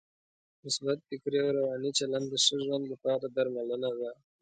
[0.63, 4.11] مثبت فکري او روانی چلند د ښه ژوند لپاره درملنه ده.